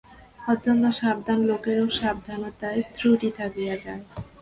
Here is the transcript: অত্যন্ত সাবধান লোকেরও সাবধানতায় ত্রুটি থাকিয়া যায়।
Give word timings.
অত্যন্ত 0.47 0.83
সাবধান 0.99 1.39
লোকেরও 1.49 1.85
সাবধানতায় 1.99 2.81
ত্রুটি 2.95 3.29
থাকিয়া 3.39 3.75
যায়। 3.83 4.03